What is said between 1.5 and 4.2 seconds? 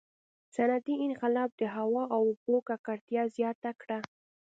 د هوا او اوبو ککړتیا زیاته کړه.